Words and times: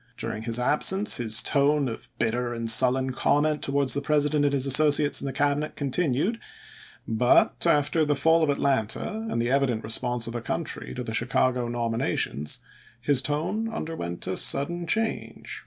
During 0.17 0.41
his 0.41 0.57
absence 0.57 1.17
his 1.17 1.43
tone 1.43 1.87
of 1.87 2.09
bitter 2.17 2.55
and 2.55 2.67
sullen 2.71 3.11
comment 3.11 3.61
towards 3.61 3.93
the 3.93 4.01
Presi 4.01 4.31
dent 4.31 4.45
and 4.45 4.51
his 4.51 4.65
associates 4.65 5.21
in 5.21 5.27
the 5.27 5.31
Cabinet 5.31 5.75
continued,1 5.75 6.39
but 7.07 7.67
after 7.67 8.03
the 8.03 8.15
fall 8.15 8.41
of 8.41 8.49
Atlanta, 8.49 9.27
and 9.29 9.39
the 9.39 9.51
evident 9.51 9.83
re 9.83 9.91
sponse 9.91 10.25
of 10.25 10.33
the 10.33 10.41
country 10.41 10.95
to 10.95 11.03
the 11.03 11.13
Chicago 11.13 11.67
nomina 11.67 12.17
tions, 12.17 12.57
his 12.99 13.21
tone 13.21 13.69
underwent 13.69 14.25
a 14.25 14.37
sudden 14.37 14.87
change. 14.87 15.59